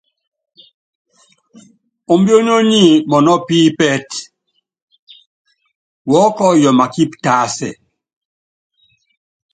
[2.13, 4.17] Ombiónyó nyi mɔnɔ́ upípɛtɛ,
[6.21, 7.69] utiŋe makípi tásɛ.